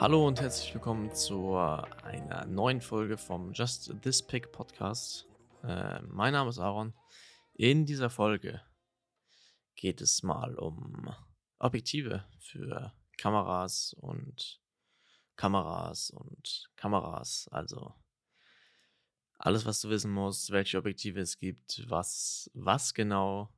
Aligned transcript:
Hallo 0.00 0.26
und 0.26 0.40
herzlich 0.40 0.72
willkommen 0.72 1.12
zu 1.14 1.56
einer 1.56 2.46
neuen 2.46 2.80
Folge 2.80 3.18
vom 3.18 3.52
Just 3.52 3.94
This 4.00 4.22
Pick 4.22 4.50
Podcast. 4.50 5.26
Äh, 5.62 6.00
mein 6.02 6.32
Name 6.32 6.48
ist 6.48 6.58
Aaron. 6.58 6.94
In 7.52 7.84
dieser 7.84 8.08
Folge 8.08 8.62
geht 9.76 10.00
es 10.00 10.22
mal 10.22 10.54
um 10.54 11.14
Objektive 11.58 12.24
für 12.38 12.94
Kameras 13.18 13.94
und 14.00 14.62
Kameras 15.36 16.08
und 16.08 16.70
Kameras. 16.76 17.46
Also 17.50 17.94
alles, 19.38 19.66
was 19.66 19.82
du 19.82 19.90
wissen 19.90 20.10
musst, 20.12 20.50
welche 20.50 20.78
Objektive 20.78 21.20
es 21.20 21.36
gibt, 21.36 21.84
was, 21.88 22.50
was 22.54 22.94
genau 22.94 23.52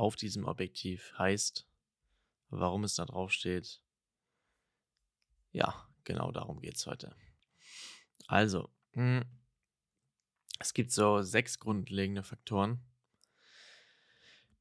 auf 0.00 0.16
diesem 0.16 0.44
Objektiv 0.44 1.12
heißt, 1.18 1.66
warum 2.48 2.84
es 2.84 2.94
da 2.94 3.04
drauf 3.04 3.30
steht 3.30 3.80
ja, 5.52 5.88
genau 6.04 6.30
darum 6.30 6.60
geht 6.60 6.76
es 6.76 6.86
heute. 6.86 7.14
Also, 8.26 8.70
hm, 8.92 9.24
es 10.58 10.74
gibt 10.74 10.92
so 10.92 11.22
sechs 11.22 11.58
grundlegende 11.58 12.22
Faktoren 12.22 12.80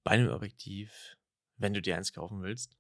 bei 0.04 0.12
einem 0.12 0.30
Objektiv, 0.30 1.18
wenn 1.58 1.74
du 1.74 1.82
dir 1.82 1.96
eins 1.98 2.14
kaufen 2.14 2.42
willst. 2.42 2.78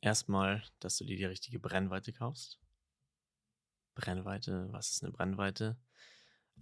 Erstmal, 0.00 0.62
dass 0.78 0.96
du 0.96 1.04
dir 1.04 1.16
die 1.16 1.24
richtige 1.26 1.58
Brennweite 1.58 2.12
kaufst. 2.12 2.58
Brennweite, 3.94 4.68
was 4.72 4.92
ist 4.92 5.02
eine 5.02 5.12
Brennweite? 5.12 5.78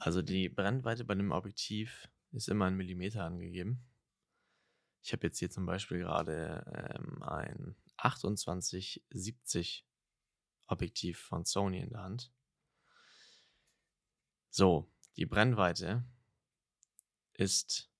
Also 0.01 0.23
die 0.23 0.49
Brennweite 0.49 1.05
bei 1.05 1.13
einem 1.13 1.31
Objektiv 1.31 2.09
ist 2.33 2.49
immer 2.49 2.67
in 2.67 2.77
Millimeter 2.77 3.25
angegeben. 3.25 3.87
Ich 5.03 5.13
habe 5.13 5.27
jetzt 5.27 5.39
hier 5.39 5.51
zum 5.51 5.67
Beispiel 5.67 5.99
gerade 5.99 6.65
ähm, 6.97 7.23
ein 7.23 7.77
2870 7.99 9.87
Objektiv 10.67 11.19
von 11.21 11.45
Sony 11.45 11.81
in 11.81 11.91
der 11.91 12.03
Hand. 12.03 12.33
So, 14.51 14.91
die 15.17 15.27
Brennweite 15.27 16.05
ist, 17.35 17.91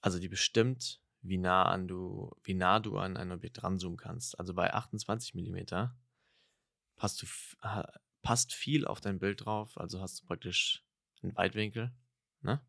also 0.00 0.18
die 0.18 0.28
bestimmt, 0.28 1.00
wie 1.22 1.38
nah, 1.38 1.64
an 1.64 1.88
du, 1.88 2.30
wie 2.42 2.54
nah 2.54 2.80
du 2.80 2.98
an 2.98 3.16
ein 3.16 3.32
Objekt 3.32 3.62
ranzoomen 3.62 3.96
kannst. 3.96 4.38
Also 4.38 4.52
bei 4.52 4.74
28 4.74 5.34
mm 5.34 5.88
passt, 6.96 7.22
du, 7.22 7.26
passt 8.22 8.52
viel 8.52 8.86
auf 8.86 9.00
dein 9.00 9.18
Bild 9.18 9.44
drauf, 9.44 9.78
also 9.78 10.00
hast 10.00 10.20
du 10.20 10.26
praktisch 10.26 10.84
einen 11.22 11.34
Weitwinkel. 11.34 11.92
Ne? 12.42 12.60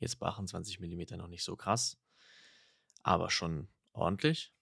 Jetzt 0.00 0.18
bei 0.18 0.26
28 0.26 0.80
mm 0.80 1.16
noch 1.16 1.28
nicht 1.28 1.44
so 1.44 1.56
krass, 1.56 1.98
aber 3.02 3.30
schon 3.30 3.68
ordentlich. 3.92 4.52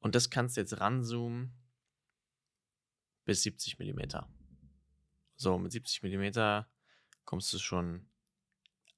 Und 0.00 0.14
das 0.14 0.30
kannst 0.30 0.56
du 0.56 0.62
jetzt 0.62 0.80
ranzoomen 0.80 1.54
bis 3.24 3.42
70 3.42 3.78
mm. 3.78 4.18
So, 5.36 5.58
mit 5.58 5.72
70 5.72 6.02
mm 6.02 6.64
kommst 7.24 7.52
du 7.52 7.58
schon 7.58 8.08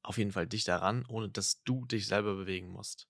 auf 0.02 0.19
jeden 0.19 0.33
Fall 0.33 0.47
dichter 0.47 0.77
ran, 0.77 1.05
ohne 1.06 1.28
dass 1.28 1.62
du 1.64 1.84
dich 1.84 2.06
selber 2.06 2.36
bewegen 2.36 2.69
musst. 2.69 3.08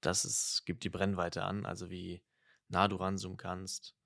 Das 0.00 0.24
ist, 0.24 0.64
gibt 0.66 0.84
die 0.84 0.90
Brennweite 0.90 1.44
an, 1.44 1.66
also 1.66 1.88
wie 1.88 2.24
nah 2.68 2.88
du 2.88 2.96
ranzoomen 2.96 3.38
kannst, 3.38 3.96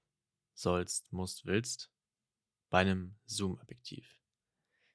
sollst, 0.55 1.13
musst, 1.13 1.47
willst, 1.47 1.91
bei 2.69 2.81
einem 2.81 3.19
Zoom-Objektiv. 3.27 4.22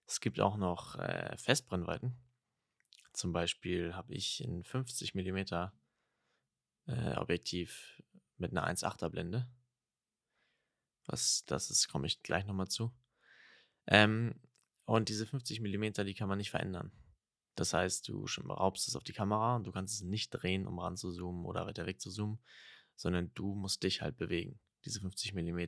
Es 0.08 0.22
gibt 0.22 0.40
auch 0.40 0.56
noch 0.56 0.96
äh, 0.96 1.36
Festbrennweiten. 1.38 2.16
Zum 3.12 3.34
Beispiel 3.34 3.94
habe 3.94 4.14
ich 4.14 4.42
in 4.42 4.64
50 4.64 5.14
mm 5.16 5.38
äh, 6.88 7.16
Objektiv 7.18 8.02
mit 8.38 8.52
einer 8.52 8.68
1,8er 8.68 9.10
Blende. 9.10 9.50
Was 11.06 11.44
das 11.46 11.70
ist, 11.70 11.90
komme 11.90 12.08
ich 12.08 12.24
gleich 12.24 12.46
nochmal 12.46 12.70
zu. 12.70 12.94
Ähm, 13.86 14.40
und 14.86 15.10
diese 15.10 15.26
50 15.26 15.60
mm, 15.60 16.06
die 16.06 16.14
kann 16.14 16.30
man 16.30 16.38
nicht 16.38 16.52
verändern. 16.52 16.92
Das 17.56 17.74
heißt, 17.74 18.08
du 18.08 18.26
raubst 18.48 18.88
es 18.88 18.96
auf 18.96 19.04
die 19.04 19.14
Kamera 19.14 19.58
und 19.58 19.66
du 19.66 19.72
kannst 19.72 19.96
es 19.96 20.02
nicht 20.02 20.30
drehen, 20.30 20.68
um 20.68 20.80
ran 20.80 20.96
zu 20.96 21.12
zoomen 21.12 21.44
oder 21.46 21.66
weiter 21.66 21.86
weg 21.86 22.00
zu 22.00 22.12
zoomen, 22.12 22.40
sondern 22.96 23.34
du 23.34 23.56
musst 23.56 23.84
dich 23.84 24.02
halt 24.02 24.16
bewegen. 24.18 24.60
Diese 24.86 25.02
50 25.02 25.34
mm, 25.34 25.58
wenn 25.58 25.68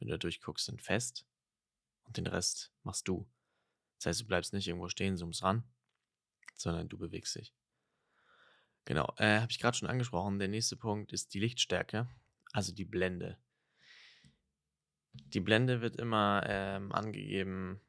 du 0.00 0.08
da 0.08 0.16
durchguckst, 0.16 0.66
sind 0.66 0.82
fest 0.82 1.26
und 2.04 2.16
den 2.16 2.26
Rest 2.26 2.72
machst 2.82 3.06
du. 3.06 3.28
Das 3.98 4.06
heißt, 4.06 4.20
du 4.22 4.26
bleibst 4.26 4.52
nicht 4.52 4.68
irgendwo 4.68 4.88
stehen, 4.88 5.16
zoomst 5.16 5.42
ran, 5.42 5.64
sondern 6.54 6.88
du 6.88 6.98
bewegst 6.98 7.34
dich. 7.34 7.52
Genau, 8.84 9.12
äh, 9.18 9.40
habe 9.40 9.50
ich 9.50 9.58
gerade 9.58 9.76
schon 9.76 9.88
angesprochen. 9.88 10.38
Der 10.38 10.48
nächste 10.48 10.76
Punkt 10.76 11.12
ist 11.12 11.34
die 11.34 11.40
Lichtstärke, 11.40 12.08
also 12.52 12.72
die 12.72 12.84
Blende. 12.84 13.38
Die 15.12 15.40
Blende 15.40 15.80
wird 15.80 15.96
immer 15.96 16.42
ähm, 16.46 16.92
angegeben, 16.92 17.80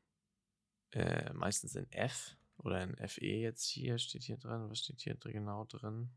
äh, 0.92 1.32
meistens 1.34 1.76
in 1.76 1.90
F 1.92 2.36
oder 2.58 2.84
in 2.84 2.96
FE 3.08 3.26
jetzt 3.26 3.66
hier, 3.66 3.98
steht 3.98 4.24
hier 4.24 4.38
drin. 4.38 4.70
Was 4.70 4.80
steht 4.80 5.02
hier 5.02 5.16
genau 5.16 5.66
drin? 5.66 6.10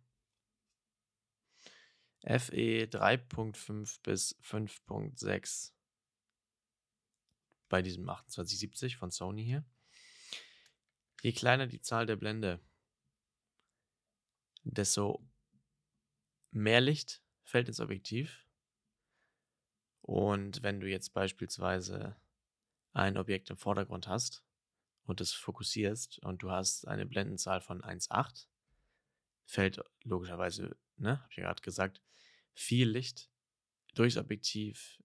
FE 2.23 2.87
3.5 2.87 4.01
bis 4.03 4.37
5.6 4.43 5.73
bei 7.69 7.83
diesem 7.83 8.05
2870 8.05 8.97
von 8.97 9.11
Sony 9.11 9.45
hier. 9.45 9.65
Je 11.23 11.33
kleiner 11.33 11.69
die 11.69 11.81
Zahl 11.81 12.05
der 12.05 12.17
Blende, 12.17 12.59
desto 14.65 15.25
mehr 16.51 16.81
Licht 16.81 17.23
fällt 17.45 17.69
ins 17.69 17.79
Objektiv. 17.79 18.45
Und 20.01 20.65
wenn 20.65 20.81
du 20.81 20.89
jetzt 20.89 21.15
beispielsweise 21.15 22.17
ein 22.93 23.17
Objekt 23.17 23.51
im 23.51 23.57
Vordergrund 23.57 24.09
hast 24.09 24.43
und 25.05 25.21
es 25.21 25.33
fokussierst 25.33 26.19
und 26.25 26.43
du 26.43 26.51
hast 26.51 26.89
eine 26.89 27.07
Blendenzahl 27.07 27.61
von 27.61 27.83
1,8, 27.83 28.49
fällt 29.47 29.81
logischerweise, 30.03 30.77
ne, 30.97 31.21
habe 31.21 31.31
ich 31.31 31.37
ja 31.37 31.45
gerade 31.45 31.63
gesagt, 31.63 32.03
viel 32.53 32.89
Licht 32.89 33.31
durchs 33.95 34.17
Objektiv 34.17 35.01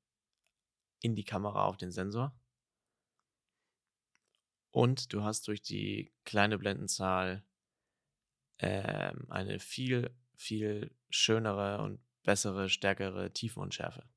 in 0.99 1.15
die 1.15 1.25
Kamera 1.25 1.65
auf 1.65 1.77
den 1.77 1.91
Sensor. 1.91 2.35
Und 4.77 5.11
du 5.11 5.23
hast 5.23 5.47
durch 5.47 5.63
die 5.63 6.13
kleine 6.23 6.59
Blendenzahl 6.59 7.43
ähm, 8.59 9.25
eine 9.27 9.57
viel, 9.57 10.15
viel 10.35 10.95
schönere 11.09 11.81
und 11.81 11.99
bessere, 12.21 12.69
stärkere 12.69 13.33
Tiefenunschärfe. 13.33 14.07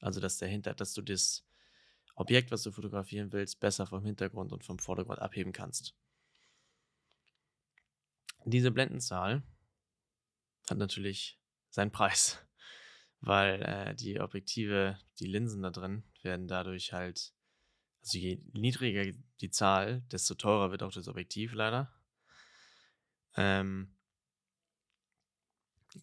Also, 0.00 0.20
dass 0.20 0.38
dahinter, 0.38 0.72
dass 0.72 0.94
du 0.94 1.02
das 1.02 1.44
Objekt, 2.14 2.52
was 2.52 2.62
du 2.62 2.70
fotografieren 2.70 3.32
willst, 3.32 3.58
besser 3.58 3.88
vom 3.88 4.04
Hintergrund 4.04 4.52
und 4.52 4.62
vom 4.62 4.78
Vordergrund 4.78 5.18
abheben 5.18 5.52
kannst. 5.52 5.96
Diese 8.44 8.70
Blendenzahl 8.70 9.42
hat 10.70 10.78
natürlich 10.78 11.40
seinen 11.70 11.90
Preis, 11.90 12.38
weil 13.20 13.62
äh, 13.62 13.96
die 13.96 14.20
Objektive, 14.20 14.96
die 15.18 15.26
Linsen 15.26 15.62
da 15.62 15.70
drin, 15.70 16.04
werden 16.22 16.46
dadurch 16.46 16.92
halt, 16.92 17.34
also 18.04 18.18
je 18.18 18.38
niedriger 18.52 19.12
die 19.40 19.50
Zahl, 19.50 20.02
desto 20.12 20.34
teurer 20.34 20.70
wird 20.70 20.82
auch 20.82 20.92
das 20.92 21.08
Objektiv 21.08 21.54
leider. 21.54 21.90
Ähm, 23.34 23.96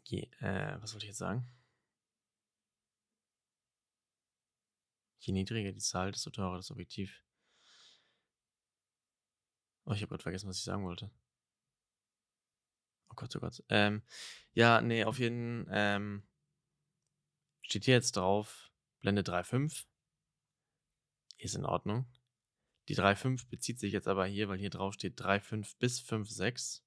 je, 0.06 0.24
äh, 0.40 0.82
was 0.82 0.94
wollte 0.94 1.06
ich 1.06 1.10
jetzt 1.10 1.20
sagen? 1.20 1.48
Je 5.20 5.32
niedriger 5.32 5.72
die 5.72 5.80
Zahl, 5.80 6.12
desto 6.12 6.32
teurer 6.32 6.58
das 6.58 6.72
Objektiv. 6.72 7.24
Oh, 9.86 9.92
ich 9.94 10.02
habe 10.02 10.10
gerade 10.10 10.24
vergessen, 10.24 10.50
was 10.50 10.58
ich 10.58 10.64
sagen 10.64 10.84
wollte. 10.84 11.12
Oh 13.10 13.14
Gott, 13.16 13.36
oh 13.36 13.40
Gott. 13.40 13.64
Ähm, 13.70 14.02
ja, 14.54 14.82
nee, 14.82 15.04
auf 15.04 15.20
jeden 15.20 15.68
ähm, 15.70 16.24
steht 17.62 17.86
hier 17.86 17.94
jetzt 17.94 18.16
drauf, 18.16 18.72
Blende 19.02 19.22
3.5. 19.22 19.86
Ist 21.42 21.56
in 21.56 21.66
Ordnung. 21.66 22.06
Die 22.88 22.96
3.5 22.96 23.50
bezieht 23.50 23.80
sich 23.80 23.94
jetzt 23.94 24.08
aber 24.08 24.28
hier, 24.28 24.48
weil 24.48 24.60
hier 24.60 24.70
drauf 24.70 24.94
steht 24.94 25.20
3.5 25.20 25.76
bis 25.80 26.00
5.6. 26.00 26.82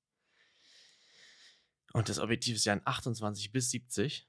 Und 1.92 2.08
das 2.08 2.20
Objektiv 2.20 2.54
ist 2.54 2.64
ja 2.64 2.72
ein 2.72 2.82
28 2.84 3.50
bis 3.50 3.70
70. 3.70 4.28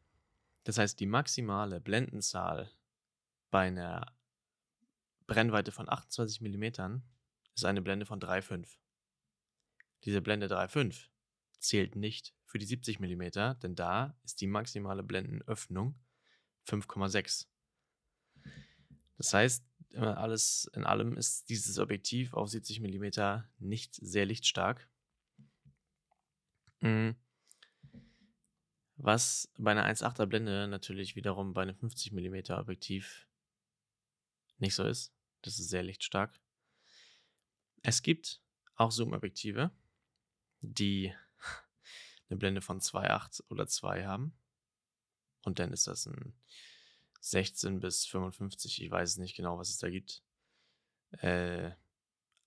Das 0.63 0.79
heißt, 0.79 0.99
die 0.99 1.05
maximale 1.05 1.79
Blendenzahl 1.79 2.71
bei 3.51 3.67
einer 3.67 4.15
Brennweite 5.27 5.71
von 5.71 5.89
28 5.89 6.41
mm 6.41 7.01
ist 7.53 7.65
eine 7.65 7.83
Blende 7.83 8.07
von 8.07 8.19
3,5. 8.19 8.67
Diese 10.05 10.21
Blende 10.21 10.47
3,5 10.47 11.07
zählt 11.59 11.95
nicht 11.95 12.33
für 12.45 12.57
die 12.57 12.65
70 12.65 12.99
mm, 12.99 13.59
denn 13.61 13.75
da 13.75 14.17
ist 14.23 14.41
die 14.41 14.47
maximale 14.47 15.03
Blendenöffnung 15.03 15.99
5,6. 16.67 17.47
Das 19.17 19.33
heißt, 19.33 19.65
alles 19.95 20.69
in 20.73 20.83
allem 20.83 21.17
ist 21.17 21.49
dieses 21.49 21.79
Objektiv 21.79 22.33
auf 22.33 22.49
70 22.49 22.79
mm 22.81 23.43
nicht 23.59 23.95
sehr 23.95 24.25
lichtstark 24.25 24.87
Mhm. 26.81 27.15
Was 28.97 29.51
bei 29.57 29.73
'ner 29.73 29.83
1,8er 29.83 30.25
Blende 30.25 30.67
natürlich 30.69 31.15
wiederum 31.17 31.53
bei 31.53 31.65
'nem 31.65 31.75
50 31.75 32.13
Millimeter 32.13 32.57
Objektiv 32.59 33.25
nicht 34.59 34.75
so 34.75 34.83
ist. 34.83 35.13
Das 35.41 35.59
ist 35.59 35.69
sehr 35.69 35.83
lichtstark. 35.83 36.37
Es 37.83 38.01
gibt 38.01 38.41
auch 38.77 38.91
Zoom-Objektive, 38.91 39.69
die 40.61 41.13
'ne 42.29 42.37
Blende 42.37 42.61
von 42.61 42.81
2,8 42.81 43.43
oder 43.49 43.67
2 43.67 44.05
haben. 44.05 44.33
Und 45.45 45.59
dann 45.59 45.71
ist 45.71 45.87
das 45.87 46.07
'n 46.07 46.33
16 47.31 47.79
bis 47.79 48.05
55, 48.05 48.83
ich 48.83 48.91
weiß 48.91 49.17
nicht 49.17 49.35
genau, 49.35 49.57
was 49.57 49.69
es 49.69 49.77
da 49.79 49.89
gibt. 49.89 50.23
Äh, 51.21 51.71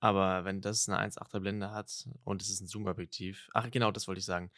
aber 0.01 0.45
wenn 0.47 0.61
das 0.63 0.89
'ne 0.89 0.99
1,8er 0.99 1.41
Blende 1.41 1.73
hat 1.73 2.09
und 2.25 2.43
es 2.43 2.51
ist 2.51 2.61
'n 2.63 2.69
Zoom-Objektiv 2.69 3.51
ach 3.55 3.71
genau, 3.71 3.93
das 3.93 4.09
wollte 4.09 4.21
ich 4.21 4.27
sagen. 4.27 4.51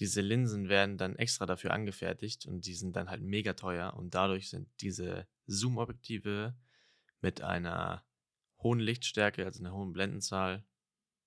Diese 0.00 0.20
Linsen 0.22 0.68
werden 0.70 0.98
dann 0.98 1.16
extra 1.16 1.46
dafür 1.46 1.72
angefertigt 1.72 2.46
und 2.46 2.66
die 2.66 2.74
sind 2.74 2.96
dann 2.96 3.10
halt 3.10 3.22
mega 3.22 3.54
teuer 3.54 3.94
und 3.96 4.14
dadurch 4.14 4.50
sind 4.50 4.68
diese 4.82 5.28
Zoom-Objektive 5.48 6.56
mit 7.22 7.42
einer 7.42 8.04
hohen 8.62 8.80
Lichtstärke, 8.80 9.44
also 9.46 9.62
'ner 9.64 9.72
hohen 9.74 9.92
Blendenzahl, 9.94 10.64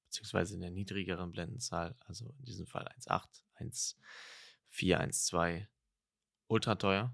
beziehungsweise 0.07 0.57
'ner 0.59 0.71
niedrigeren 0.71 1.31
Blendenzahl, 1.33 1.95
also 2.07 2.27
in 2.39 2.45
diesem 2.45 2.67
Fall 2.67 2.87
1,8, 2.89 3.43
1,4, 3.55 4.99
1,2, 5.01 5.69
ultrateuer. 6.49 7.13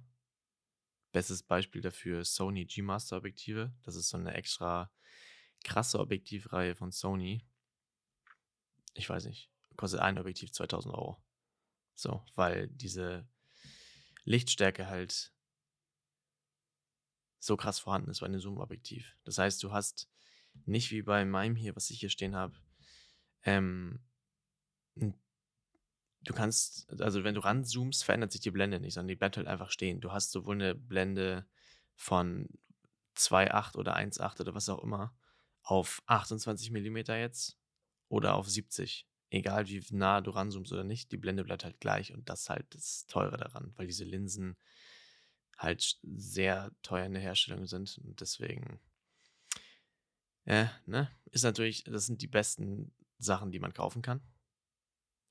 Bestes 1.17 1.41
Beispiel 1.41 1.81
dafür 1.81 2.23
Sony 2.23 2.65
G-Master 2.65 3.17
Objektive. 3.17 3.73
Das 3.81 3.95
ist 3.95 4.09
so 4.09 4.19
'ne 4.19 4.35
extra 4.35 4.91
krasse 5.63 5.99
Objektivreihe 5.99 6.75
von 6.75 6.91
Sony. 6.91 7.43
Ich 8.95 9.09
weiß 9.09 9.25
nicht, 9.25 9.49
kostet 9.75 9.99
ein 9.99 10.17
Objektiv 10.17 10.51
2.000 10.51 10.95
€. 10.95 11.17
So, 11.95 12.23
weil 12.35 12.67
diese 12.69 13.27
Lichtstärke 14.25 14.87
halt 14.87 15.31
so 17.43 17.55
krass 17.57 17.79
vorhanden 17.79 18.09
ist 18.11 18.21
bei 18.21 18.27
'nem 18.27 18.39
Zoom-Objektiv. 18.39 19.15
Das 19.23 19.37
heißt, 19.37 19.61
du 19.63 19.71
hast 19.71 20.09
nicht 20.65 20.91
wie 20.91 21.01
bei 21.03 21.23
meinem 21.25 21.55
hier, 21.55 21.75
was 21.75 21.89
ich 21.89 21.99
hier 21.99 22.09
stehen 22.09 22.35
habe, 22.35 22.57
ähm, 23.43 24.01
'n 24.97 25.15
du 26.23 26.33
kannst 26.33 26.89
also 27.01 27.23
wenn 27.23 27.35
du 27.35 27.41
ranzoomst, 27.41 28.03
verändert 28.03 28.31
sich 28.31 28.41
die 28.41 28.51
Blende 28.51 28.79
nicht, 28.79 28.93
sondern 28.95 29.09
die 29.09 29.15
bleibt 29.15 29.37
halt 29.37 29.47
einfach 29.47 29.71
stehen. 29.71 30.01
Du 30.01 30.11
hast 30.11 30.31
sowohl 30.31 30.57
'ne 30.57 30.75
Blende 30.75 31.45
von 31.95 32.47
2,8 33.15 33.75
oder 33.77 33.95
1,8 33.95 34.39
oder 34.41 34.55
was 34.55 34.69
auch 34.69 34.83
immer 34.83 35.15
auf 35.63 36.01
28 36.07 36.71
Millimeter 36.71 37.17
jetzt 37.17 37.57
oder 38.09 38.35
auf 38.35 38.49
70. 38.49 39.07
Egal 39.31 39.67
wie 39.67 39.83
nah 39.91 40.21
du 40.21 40.31
ranzoomst 40.31 40.71
oder 40.73 40.83
nicht, 40.85 41.11
die 41.11 41.17
Blende 41.17 41.43
bleibt 41.43 41.65
halt 41.65 41.79
gleich 41.81 42.13
und 42.13 42.29
das 42.29 42.43
ist 42.43 42.49
halt 42.49 42.65
das 42.75 43.05
Teure 43.07 43.37
daran, 43.37 43.73
weil 43.77 43.87
diese 43.87 44.05
Linsen 44.05 44.55
halt 45.57 45.97
sehr 46.03 46.71
teuer 46.83 47.05
in 47.05 47.13
der 47.13 47.21
Herstellung 47.21 47.65
sind 47.65 47.97
und 48.03 48.21
deswegen 48.21 48.79
äh, 50.47 50.65
ne? 50.85 51.09
Ist 51.31 51.43
natürlich 51.43 51.83
das 51.83 52.05
sind 52.05 52.21
die 52.21 52.27
besten 52.27 52.91
Sachen, 53.19 53.51
die 53.51 53.59
man 53.59 53.73
kaufen 53.73 54.01
kann. 54.01 54.21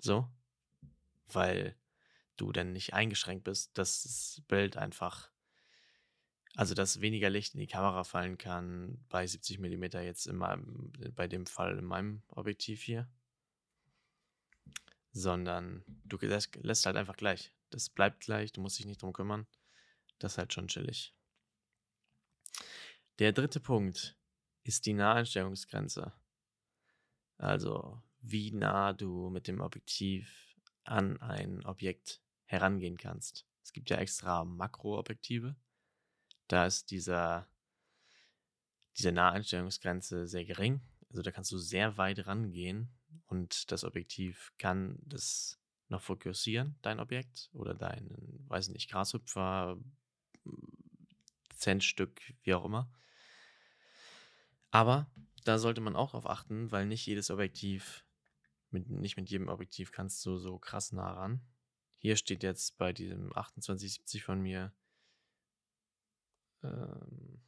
So. 0.02 0.28
Weil 1.32 1.76
du 2.36 2.52
dann 2.52 2.72
nicht 2.72 2.94
eingeschränkt 2.94 3.44
bist, 3.44 3.76
dass 3.78 4.02
das 4.02 4.42
Bild 4.48 4.76
einfach 4.76 5.30
also, 6.56 6.72
dass 6.72 7.02
weniger 7.02 7.28
Licht 7.28 7.52
in 7.52 7.60
die 7.60 7.66
Kamera 7.66 8.02
fallen 8.02 8.38
kann 8.38 9.04
bei 9.10 9.26
70 9.26 9.58
Millimeter 9.58 10.00
jetzt 10.00 10.26
in 10.26 10.36
meinem 10.36 10.90
bei 11.14 11.28
dem 11.28 11.44
Fall 11.44 11.78
in 11.78 11.84
meinem 11.84 12.22
Objektiv 12.28 12.82
hier. 12.82 13.06
Sondern 15.12 15.84
du 16.04 16.16
lässt 16.22 16.56
lässt 16.56 16.86
halt 16.86 16.96
einfach 16.96 17.16
gleich. 17.16 17.52
Das 17.68 17.90
bleibt 17.90 18.20
gleich, 18.20 18.52
du 18.52 18.62
musst 18.62 18.78
dich 18.78 18.86
nicht 18.86 19.02
drum 19.02 19.12
kümmern. 19.12 19.46
Das 20.18 20.32
ist 20.32 20.38
halt 20.38 20.54
schon 20.54 20.68
chillig. 20.68 21.14
Der 23.18 23.32
3. 23.32 23.60
Punkt 23.60 24.16
ist 24.62 24.86
die 24.86 24.94
Naheinstellungsgrenze. 24.94 26.14
Also, 27.36 28.02
wie 28.20 28.50
nah 28.52 28.94
du 28.94 29.28
mit 29.28 29.46
dem 29.46 29.60
Objektiv 29.60 30.55
an 30.88 31.20
ein 31.20 31.64
Objekt 31.64 32.20
herangehen 32.44 32.96
kannst. 32.96 33.46
Es 33.62 33.72
gibt 33.72 33.90
ja 33.90 33.96
extra 33.96 34.44
Makroobjektive. 34.44 35.56
Da 36.48 36.66
ist 36.66 36.90
dieser 36.90 37.48
diese 38.96 39.12
Naheinstellungsgrenze 39.12 40.26
sehr 40.26 40.44
gering. 40.44 40.80
Also, 41.10 41.22
da 41.22 41.30
kannst 41.30 41.52
du 41.52 41.58
sehr 41.58 41.96
weit 41.96 42.26
rangehen 42.26 42.88
und 43.26 43.70
das 43.70 43.84
Objektiv 43.84 44.52
kann 44.58 44.98
das 45.02 45.58
noch 45.88 46.02
fokussieren, 46.02 46.76
dein 46.82 46.98
Objekt 46.98 47.48
oder 47.52 47.74
deinen, 47.74 48.44
weiß 48.48 48.68
ich 48.68 48.74
nicht, 48.74 48.90
Grashüpfer, 48.90 49.78
Centstück, 51.54 52.20
wie 52.42 52.54
auch 52.54 52.64
immer. 52.64 52.90
Aber 54.70 55.10
da 55.44 55.58
sollte 55.58 55.80
man 55.80 55.94
auch 55.94 56.10
drauf 56.10 56.28
achten, 56.28 56.72
weil 56.72 56.86
nicht 56.86 57.06
jedes 57.06 57.30
Objektiv 57.30 58.04
mit 58.70 58.88
nicht 58.88 59.16
mit 59.16 59.30
jedem 59.30 59.48
Objektiv 59.48 59.92
kannst 59.92 60.24
du 60.26 60.38
so 60.38 60.58
krass 60.58 60.92
nah 60.92 61.12
ran. 61.12 61.40
Hier 61.98 62.16
steht 62.16 62.42
jetzt 62.42 62.76
bei 62.78 62.92
diesem 62.92 63.30
2870 63.32 64.24
von 64.24 64.40
mir 64.40 64.74
ähm, 66.62 67.42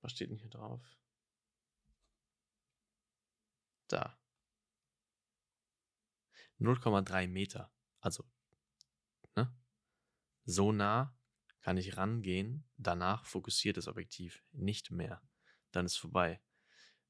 was 0.00 0.12
steht 0.12 0.30
denn 0.30 0.36
hier 0.36 0.50
drauf? 0.50 0.98
Da. 3.88 4.18
0,3 6.60 7.26
Meter. 7.28 7.72
Also, 8.00 8.24
ne? 9.34 9.54
So 10.44 10.72
nah 10.72 11.16
kann 11.60 11.78
ich 11.78 11.96
rangehen, 11.96 12.68
danach 12.76 13.24
fokussiert 13.24 13.78
das 13.78 13.88
Objektiv 13.88 14.44
nicht 14.52 14.90
mehr. 14.90 15.22
Dann 15.70 15.86
ist 15.86 15.96
vorbei. 15.96 16.42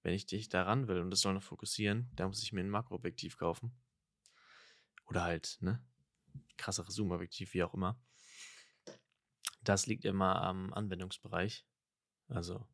Wenn 0.04 0.12
ich 0.12 0.26
dich 0.26 0.50
da 0.50 0.64
ran 0.64 0.86
will 0.86 1.00
und 1.00 1.12
es 1.14 1.22
soll 1.22 1.32
noch 1.32 1.42
fokussieren, 1.42 2.10
dann 2.14 2.28
muss 2.28 2.42
ich 2.42 2.52
mir 2.52 2.60
'n 2.60 2.68
Makroobjektiv 2.68 3.38
kaufen. 3.38 3.74
Oder 5.06 5.22
halt, 5.24 5.58
ne, 5.60 5.82
krasseres 6.56 6.94
Zoomobjektiv, 6.94 7.54
wie 7.54 7.62
auch 7.64 7.74
immer. 7.74 8.00
Das 9.62 9.86
liegt 9.86 10.04
immer 10.04 10.42
am 10.42 10.72
Anwendungsbereich. 10.74 11.66
Also, 12.28 12.66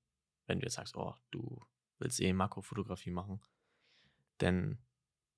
wenn 0.47 0.61
du 0.61 0.67
jetzt 0.67 0.75
sagst: 0.77 0.97
„Oh, 0.97 1.15
du 1.31 1.62
willst 1.99 2.21
eh 2.21 2.32
Makrofotografie 2.32 3.11
machen“, 3.12 3.41
dann 4.38 4.79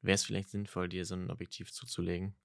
wäre 0.03 0.17
es 0.17 0.25
vielleicht 0.25 0.51
sinnvoll, 0.51 0.89
dir 0.89 1.07
so 1.07 1.15
'n 1.17 1.31
Objektiv 1.31 1.73
zuzulegen. 1.73 2.37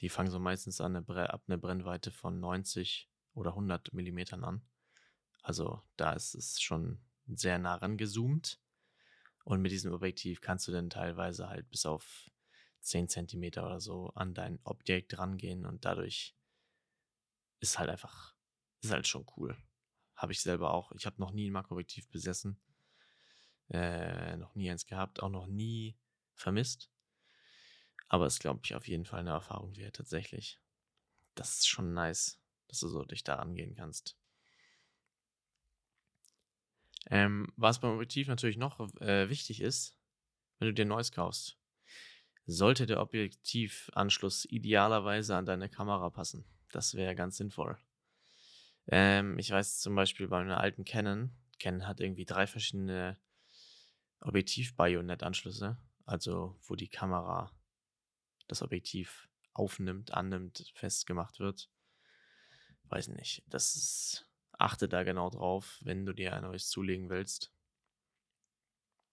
Die 0.00 0.10
fangen 0.10 0.30
so 0.30 0.40
meistens 0.40 0.80
an 0.80 0.96
ab 0.96 1.42
'ner 1.48 1.58
Brennweite 1.58 2.10
von 2.12 2.40
90 2.40 3.10
oder 3.34 3.54
100 3.56 3.92
Millimetern 3.94 4.44
an. 4.44 4.62
Also, 5.42 5.82
da 5.96 6.12
ist 6.14 6.34
es 6.34 6.60
schon 6.62 7.00
sehr 7.28 7.58
nah 7.58 7.76
rangezoomt. 7.76 8.60
Und 9.46 9.62
mit 9.62 9.70
diesem 9.70 9.92
Objektiv 9.92 10.40
kannst 10.40 10.66
du 10.66 10.72
dann 10.72 10.90
teilweise 10.90 11.48
halt 11.48 11.70
bis 11.70 11.86
auf 11.86 12.28
10 12.80 13.08
Zentimeter 13.08 13.64
oder 13.64 13.78
so 13.78 14.08
an 14.16 14.34
dein 14.34 14.58
Objekt 14.64 15.16
rangehen 15.18 15.64
und 15.66 15.84
dadurch 15.84 16.32
ist 17.62 17.78
halt 17.78 17.90
einfach 17.90 18.34
ist 18.82 18.90
halt 18.92 19.06
schon 19.06 19.24
cool. 19.36 19.56
Habe 20.14 20.32
ich 20.32 20.40
selber 20.40 20.72
auch. 20.74 20.92
Ich 20.92 21.06
habe 21.06 21.16
noch 21.20 21.32
nie 21.32 21.46
'n 21.48 21.52
Makroobjektiv 21.52 22.08
besessen. 22.10 22.58
Äh, 23.70 24.36
noch 24.36 24.54
nie 24.54 24.70
eins 24.70 24.86
gehabt, 24.86 25.22
auch 25.22 25.28
noch 25.28 25.46
nie 25.46 25.96
vermisst. 26.34 26.86
Aber 28.10 28.26
ist, 28.26 28.40
glaube 28.40 28.60
ich, 28.64 28.74
auf 28.74 28.86
jeden 28.88 29.04
Fall 29.04 29.24
'ne 29.24 29.30
Erfahrung 29.30 29.76
wert 29.76 29.96
tatsächlich. 29.96 30.60
Das 31.36 31.58
ist 31.58 31.68
schon 31.68 31.94
nice, 31.94 32.40
dass 32.68 32.80
du 32.80 32.88
so 32.88 33.04
dich 33.04 33.24
da 33.24 33.36
rangehen 33.36 33.74
kannst. 33.76 34.14
Ähm, 37.10 37.52
was 37.56 37.80
beim 37.80 37.92
Objektiv 37.94 38.28
natürlich 38.28 38.56
noch, 38.58 38.80
äh, 39.00 39.28
wichtig 39.28 39.60
ist, 39.60 39.96
wenn 40.58 40.68
du 40.68 40.74
dir 40.74 40.84
'n 40.86 40.88
neues 40.88 41.12
kaufst, 41.12 41.58
sollte 42.46 42.86
der 42.86 43.00
Objektivanschluss 43.02 44.46
idealerweise 44.46 45.36
an 45.36 45.46
deine 45.46 45.68
Kamera 45.68 46.10
passen. 46.10 46.44
Das 46.72 46.94
wäre 46.94 47.14
ganz 47.16 47.36
sinnvoll. 47.38 47.78
Ähm, 48.88 49.38
ich 49.38 49.50
weiß 49.50 49.80
zum 49.80 49.94
Beispiel 49.94 50.28
bei 50.28 50.42
'ner 50.42 50.60
alten 50.60 50.84
Canon 50.84 51.30
Canon 51.58 51.86
hat 51.86 52.00
irgendwie 52.00 52.26
3 52.26 52.46
verschiedene 52.46 53.16
Objektiv-Bajonettanschlüsse, 54.20 55.76
also 56.04 56.56
wo 56.62 56.74
die 56.74 56.88
Kamera 56.88 57.50
das 58.48 58.62
Objektiv 58.62 59.28
aufnimmt, 59.54 60.12
annimmt, 60.14 60.70
festgemacht 60.74 61.40
wird. 61.40 61.68
Weiß 62.90 63.08
nicht, 63.08 63.42
das 63.48 63.74
ist 63.74 64.25
achte 64.58 64.88
da 64.88 65.02
genau 65.04 65.30
drauf, 65.30 65.78
wenn 65.82 66.06
du 66.06 66.12
dir 66.12 66.34
ein 66.34 66.42
neues 66.42 66.68
zulegen 66.68 67.10
willst. 67.10 67.50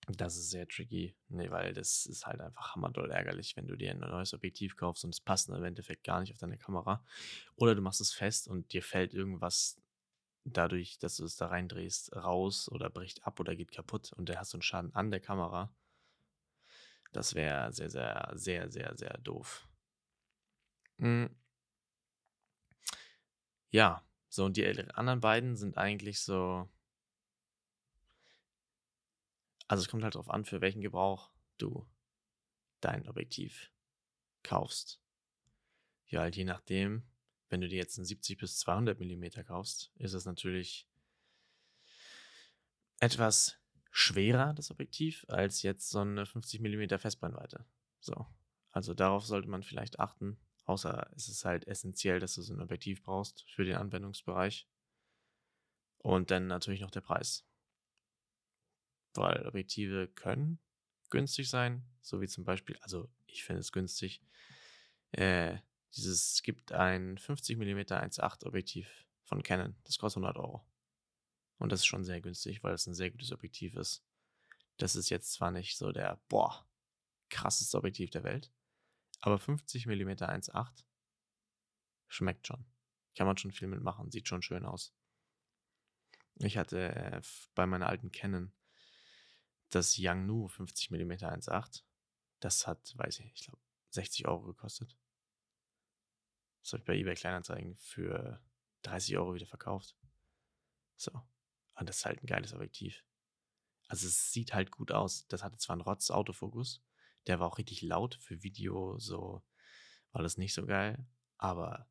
Das 0.09 0.35
ist 0.35 0.49
sehr 0.49 0.67
tricky, 0.67 1.15
ne, 1.29 1.49
weil 1.49 1.73
das 1.73 2.05
ist 2.05 2.25
halt 2.25 2.41
einfach 2.41 2.75
hammerdoll 2.75 3.09
ärgerlich, 3.11 3.55
wenn 3.55 3.67
du 3.67 3.77
dir 3.77 3.91
'n 3.91 3.99
neues 3.99 4.33
Objektiv 4.33 4.75
kaufst 4.75 5.05
und 5.05 5.11
es 5.13 5.21
passt 5.21 5.47
im 5.49 5.63
Endeffekt 5.63 6.03
gar 6.03 6.19
nicht 6.19 6.33
auf 6.33 6.39
deine 6.39 6.57
Kamera. 6.57 7.03
Oder 7.55 7.73
du 7.75 7.81
machst 7.81 8.01
es 8.01 8.11
fest 8.13 8.47
und 8.49 8.73
dir 8.73 8.83
fällt 8.83 9.13
irgendwas 9.13 9.77
dadurch, 10.45 10.99
dass 10.99 11.17
du 11.17 11.25
es 11.25 11.37
da 11.37 11.47
reindrehst, 11.47 12.15
raus 12.15 12.69
oder 12.71 12.89
bricht 12.89 13.25
ab 13.25 13.39
oder 13.39 13.55
geht 13.55 13.71
kaputt 13.71 14.13
und 14.13 14.29
dann 14.29 14.37
hast 14.39 14.53
du 14.53 14.57
'n 14.59 14.61
Schaden 14.63 14.93
an 14.95 15.11
der 15.11 15.21
Kamera. 15.21 15.73
Das 17.13 17.35
wäre 17.35 17.71
sehr, 17.71 17.89
sehr, 17.91 18.31
sehr, 18.33 18.71
sehr, 18.71 18.97
sehr 18.97 19.17
doof. 19.19 19.67
Hm. 20.99 21.33
Ja, 23.73 24.03
so 24.33 24.45
und 24.45 24.57
die 24.57 24.65
anderen 24.95 25.19
beiden 25.21 25.55
sind 25.55 25.77
eigentlich 25.77 26.19
so 26.21 26.67
also, 29.69 29.81
es 29.81 29.87
kommt 29.89 30.03
halt 30.03 30.15
drauf 30.15 30.29
an, 30.29 30.45
für 30.45 30.61
welchen 30.61 30.81
Gebrauch 30.81 31.31
du 31.57 31.85
dein 32.81 33.07
Objektiv 33.07 33.71
kaufst. 34.43 34.97
Ja, 36.11 36.21
halt 36.21 36.35
je 36.35 36.43
nachdem, 36.45 37.03
wenn 37.49 37.61
du 37.61 37.67
dir 37.67 37.77
jetzt 37.77 37.97
'n 37.97 38.05
70 38.05 38.37
bis 38.37 38.57
200 38.59 38.99
Millimeter 38.99 39.43
kaufst, 39.43 39.91
ist 39.95 40.13
es 40.13 40.25
natürlich 40.25 40.83
etwas 43.01 43.57
schwerer, 43.91 44.53
das 44.53 44.71
Objektiv, 44.71 45.25
als 45.27 45.61
jetzt 45.61 45.89
so 45.89 46.03
'ne 46.03 46.25
50 46.25 46.61
Millimeter 46.61 46.97
Festbrennweite. 46.99 47.65
So, 47.99 48.25
also 48.71 48.93
darauf 48.93 49.25
sollte 49.25 49.49
man 49.49 49.63
vielleicht 49.63 49.99
achten, 49.99 50.37
außer 50.65 51.09
es 51.15 51.27
ist 51.29 51.45
halt 51.45 51.67
essenziell, 51.67 52.19
dass 52.19 52.35
du 52.35 52.41
so 52.41 52.53
'n 52.53 52.61
Objektiv 52.61 53.03
brauchst 53.03 53.43
für 53.49 53.65
den 53.65 53.75
Anwendungsbereich. 53.77 54.65
Und 56.01 56.31
dann 56.31 56.47
natürlich 56.47 56.81
noch 56.81 56.91
der 56.91 57.01
Preis. 57.01 57.41
Weil 59.15 59.45
Objektive 59.47 60.07
können 60.07 60.59
günstig 61.09 61.49
sein, 61.49 61.83
so 62.01 62.19
wie 62.21 62.27
zum 62.27 62.43
Beispiel 62.45 62.77
also, 62.81 63.09
ich 63.27 63.43
finde 63.43 63.59
es 63.61 63.71
günstig, 63.71 64.21
äh, 65.13 65.57
dieses 65.95 66.33
es 66.35 66.43
gibt 66.43 66.71
ein 66.73 67.17
50 67.17 67.57
Millimeter 67.57 67.99
1.8 67.99 68.45
Objektiv 68.45 69.05
von 69.25 69.43
Canon, 69.43 69.75
das 69.85 69.97
kostet 69.99 70.17
100 70.23 70.37
€. 70.37 70.65
Und 71.59 71.71
das 71.71 71.81
ist 71.81 71.87
schon 71.87 72.03
sehr 72.05 72.21
günstig, 72.21 72.63
weil 72.63 72.73
es 72.75 72.87
'n 72.87 72.95
sehr 72.95 73.11
gutes 73.11 73.31
Objektiv 73.33 73.75
ist. 73.75 74.03
Das 74.77 74.95
ist 74.97 75.09
jetzt 75.09 75.33
zwar 75.33 75.51
nicht 75.51 75.77
so 75.77 75.91
der, 75.93 76.21
boah, 76.29 76.67
krasseste 77.29 77.77
Objektiv 77.77 78.11
der 78.11 78.23
Welt, 78.23 78.51
aber 79.23 79.39
50 79.39 79.85
Millimeter 79.85 80.27
1.8 80.27 80.83
schmeckt 82.11 82.47
schon. 82.47 82.65
Kann 83.15 83.27
man 83.27 83.37
schon 83.37 83.51
viel 83.51 83.67
mit 83.67 83.81
machen, 83.81 84.11
sieht 84.11 84.27
schon 84.27 84.41
schön 84.41 84.65
aus. 84.65 84.89
Ich 86.39 86.57
hatte, 86.57 86.95
äh, 86.95 87.21
bei 87.55 87.65
meiner 87.65 87.87
alten 87.87 88.11
Canon 88.11 88.51
das 89.71 89.97
Yangnu 89.97 90.47
50 90.49 90.91
Millimeter 90.91 91.29
1.8. 91.29 91.83
Das 92.39 92.67
hat, 92.67 92.93
weiß 92.97 93.19
ich 93.19 93.31
ich 93.33 93.45
glaube 93.45 93.59
60 93.89 94.27
€ 94.27 94.41
gekostet. 94.45 94.95
Das 96.65 96.71
habe 96.71 96.79
ich 96.79 96.85
bei 96.85 96.95
eBay 96.95 97.15
Kleinanzeigen 97.15 97.75
für 97.75 98.39
30 98.83 99.17
€ 99.17 99.33
wieder 99.35 99.45
verkauft. 99.45 99.95
So. 101.01 101.11
Und 101.75 101.89
das 101.89 101.97
ist 101.97 102.05
halt 102.05 102.21
'n 102.23 102.27
geiles 102.27 102.53
Objektiv. 102.53 103.03
Also, 103.89 104.07
es 104.07 104.31
sieht 104.33 104.53
halt 104.53 104.71
gut 104.71 104.91
aus. 104.91 105.27
Das 105.29 105.43
hatte 105.43 105.57
zwar 105.57 105.77
'n 105.77 105.81
Rotz-Autofokus, 105.81 106.83
der 107.27 107.39
war 107.39 107.47
auch 107.47 107.57
richtig 107.57 107.81
laut 107.81 108.15
für 108.15 108.43
Video, 108.43 108.97
so 108.99 109.43
war 110.11 110.23
das 110.23 110.37
nicht 110.37 110.53
so 110.53 110.65
geil, 110.65 111.05
aber 111.37 111.87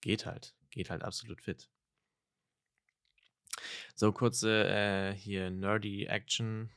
geht 0.00 0.26
halt, 0.26 0.54
geht 0.70 0.90
halt 0.90 1.02
absolut 1.02 1.42
fit. 1.42 1.68
So, 3.94 4.12
kurze, 4.12 4.68
äh, 4.68 5.14
hier 5.14 5.50
nerdy 5.50 6.04
Action. 6.04 6.70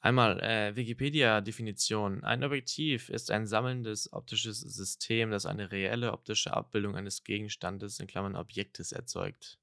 Einmal, 0.00 0.40
äh, 0.40 0.74
Wikipedia-Definition. 0.76 2.24
Ein 2.24 2.44
Objektiv 2.44 3.08
ist 3.08 3.30
ein 3.30 3.46
sammelndes 3.46 4.12
optisches 4.12 4.60
System, 4.60 5.30
das 5.30 5.46
eine 5.46 5.70
reelle 5.70 6.12
optische 6.12 6.52
Abbildung 6.52 6.96
eines 6.96 7.22
Gegenstandes 7.24 8.00
in 8.00 8.08
Klammern 8.08 8.36
(Objektes) 8.36 8.92
erzeugt. 8.92 9.58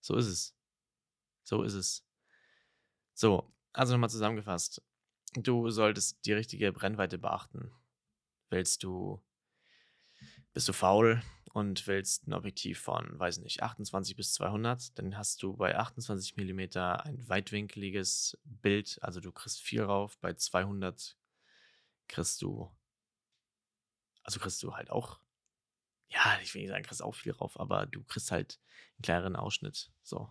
So 0.00 0.16
ist 0.16 0.26
es. 0.26 0.54
So 1.42 1.62
ist 1.62 1.74
es. 1.74 2.06
So, 3.14 3.50
also 3.72 3.94
noch 3.94 4.00
mal 4.00 4.08
zusammengefasst. 4.08 4.82
Du 5.36 5.68
solltest 5.70 6.24
die 6.26 6.32
richtige 6.32 6.72
Brennweite 6.72 7.18
beachten. 7.18 7.72
Willst 8.50 8.82
du 8.84 9.20
bist 10.56 10.68
du 10.68 10.72
faul 10.72 11.20
und 11.52 11.84
willst 11.88 12.28
'n 12.28 12.32
Objektiv 12.32 12.78
von, 12.78 13.18
weiß 13.18 13.38
ich 13.38 13.42
nicht, 13.42 13.62
28 13.64 14.14
bis 14.14 14.34
200, 14.34 14.96
dann 14.96 15.18
hast 15.18 15.42
du 15.42 15.56
bei 15.56 15.76
28 15.76 16.36
Millimeter 16.36 17.04
ein 17.04 17.28
weitwinkliges 17.28 18.38
Bild, 18.44 18.98
also 19.02 19.18
du 19.20 19.32
kriegst 19.32 19.60
viel 19.60 19.82
rauf. 19.82 20.16
Bei 20.20 20.34
200 20.34 21.16
kriegst 22.08 22.42
du 22.42 22.70
also 24.26 24.40
kriegst 24.40 24.62
du 24.62 24.74
halt 24.74 24.90
auch 24.90 25.20
ja, 26.10 26.38
ich 26.42 26.54
will 26.54 26.62
nicht 26.62 26.70
sagen, 26.70 26.84
kriegst 26.84 27.02
auch 27.02 27.14
viel 27.16 27.32
rauf, 27.32 27.60
aber 27.60 27.86
du 27.86 28.04
kriegst 28.04 28.32
halt 28.32 28.60
'n 28.98 29.02
kleineren 29.02 29.36
Ausschnitt, 29.36 29.92
so. 30.04 30.30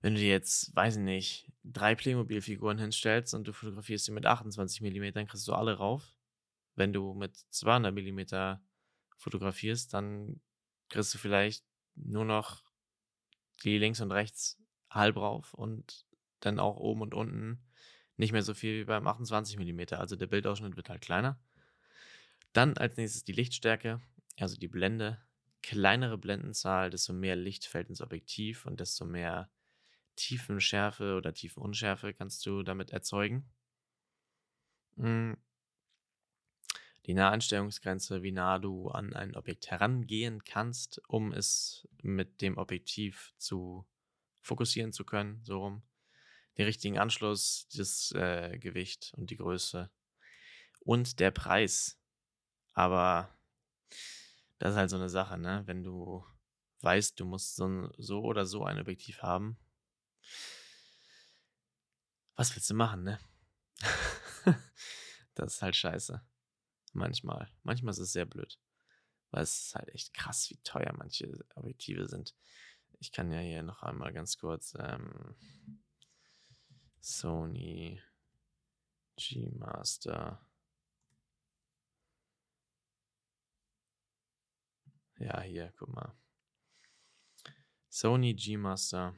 Wenn 0.00 0.14
du 0.14 0.20
jetzt, 0.20 0.74
weiß 0.76 0.96
ich 0.96 1.02
nicht, 1.02 1.52
3 1.64 1.94
Playmobil-Figuren 1.96 2.78
hinstellst 2.78 3.34
und 3.34 3.48
du 3.48 3.52
fotografierst 3.52 4.04
sie 4.04 4.12
mit 4.12 4.26
28 4.26 4.80
Millimetern, 4.80 5.26
kriegst 5.26 5.46
du 5.48 5.52
alle 5.52 5.74
rauf. 5.74 6.14
Wenn 6.76 6.92
du 6.92 7.14
mit 7.14 7.36
200 7.50 7.92
Millimeter 7.92 8.62
fotografierst, 9.16 9.92
dann 9.92 10.40
kriegst 10.88 11.12
du 11.12 11.18
vielleicht 11.18 11.64
nur 11.96 12.24
noch 12.24 12.62
die 13.64 13.78
links 13.78 14.00
und 14.00 14.12
rechts 14.12 14.58
halb 14.88 15.16
rauf 15.16 15.52
und 15.54 16.06
dann 16.40 16.60
auch 16.60 16.76
oben 16.76 17.02
und 17.02 17.14
unten 17.14 17.64
nicht 18.16 18.32
mehr 18.32 18.42
so 18.42 18.54
viel 18.54 18.80
wie 18.80 18.84
beim 18.84 19.06
28 19.06 19.58
Millimeter. 19.58 19.98
Also, 19.98 20.14
der 20.14 20.28
Bildausschnitt 20.28 20.76
wird 20.76 20.88
halt 20.88 21.00
kleiner. 21.00 21.40
Dann 22.52 22.76
als 22.76 22.96
Nächstes 22.96 23.24
die 23.24 23.32
Lichtstärke, 23.32 24.00
also 24.38 24.56
die 24.56 24.68
Blende. 24.68 25.20
Kleinere 25.60 26.16
Blendenzahl, 26.16 26.88
desto 26.88 27.12
mehr 27.12 27.34
Licht 27.34 27.66
fällt 27.66 27.88
ins 27.88 28.00
Objektiv 28.00 28.64
und 28.64 28.78
desto 28.78 29.04
mehr 29.04 29.50
Tiefenschärfe 30.18 31.16
oder 31.16 31.32
Tiefenunschärfe 31.34 32.12
kannst 32.14 32.44
du 32.46 32.62
damit 32.64 32.90
erzeugen. 32.90 33.48
Hm. 34.98 35.38
Die 37.06 37.14
Naheinstellungsgrenze, 37.14 38.22
wie 38.22 38.32
nah 38.32 38.58
du 38.58 38.88
an 38.88 39.14
ein 39.14 39.34
Objekt 39.36 39.70
herangehen 39.70 40.44
kannst, 40.44 41.00
um 41.08 41.32
es 41.32 41.88
mit 42.02 42.42
dem 42.42 42.58
Objektiv 42.58 43.32
zu 43.38 43.86
fokussieren 44.42 44.92
zu 44.92 45.04
können, 45.04 45.40
so 45.44 45.60
rum. 45.60 45.82
Den 46.58 46.66
richtigen 46.66 46.98
Anschluss, 46.98 47.68
das, 47.76 48.12
äh, 48.12 48.58
Gewicht 48.58 49.12
und 49.16 49.30
die 49.30 49.36
Größe 49.36 49.90
und 50.80 51.20
der 51.20 51.32
Preis. 51.32 51.98
Aber 52.74 53.30
das 54.60 54.72
ist 54.72 54.76
halt 54.76 54.90
so 54.90 54.98
'ne 54.98 55.08
Sache, 55.08 55.38
ne? 55.38 55.62
Wenn 55.66 55.84
du 55.84 56.24
weißt, 56.80 57.18
du 57.20 57.24
musst 57.24 57.56
so 57.56 57.90
so 57.98 58.22
oder 58.22 58.44
so 58.46 58.64
ein 58.64 58.78
Objektiv 58.78 59.22
haben 59.22 59.58
was 62.36 62.54
willst 62.54 62.70
du 62.70 62.74
machen, 62.74 63.04
ne? 63.04 63.18
Das 65.34 65.54
ist 65.54 65.62
halt 65.62 65.76
scheiße. 65.76 66.20
Manchmal. 66.94 67.48
Manchmal 67.62 67.92
ist 67.92 68.00
es 68.00 68.10
sehr 68.10 68.26
blöd, 68.26 68.58
weil 69.30 69.44
es 69.44 69.66
ist 69.66 69.74
halt 69.76 69.88
echt 69.90 70.12
krass, 70.12 70.50
wie 70.50 70.56
teuer 70.64 70.92
manche 70.98 71.32
Objektive 71.54 72.08
sind. 72.08 72.34
Ich 72.98 73.12
kann 73.12 73.30
ja 73.30 73.38
hier 73.38 73.62
noch 73.62 73.84
einmal 73.84 74.12
ganz 74.12 74.36
kurz, 74.36 74.74
ähm 74.80 75.36
Sony 77.00 78.02
G-Master 79.14 80.48
Ja, 85.18 85.40
hier, 85.40 85.72
guck 85.76 85.88
mal. 85.88 86.12
Sony 87.88 88.34
G-Master 88.34 89.16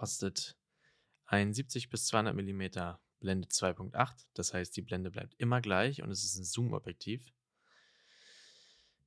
kostet 0.00 0.56
ein 1.26 1.52
70 1.52 1.90
bis 1.90 2.06
200 2.06 2.34
Millimeter 2.34 3.02
Blende 3.20 3.48
2.8. 3.48 4.24
Das 4.32 4.54
heißt, 4.54 4.74
die 4.74 4.80
Blende 4.80 5.10
bleibt 5.10 5.34
immer 5.36 5.60
gleich 5.60 6.02
und 6.02 6.10
es 6.10 6.24
ist 6.24 6.38
'n 6.38 6.44
Zoom-Objektiv. 6.44 7.34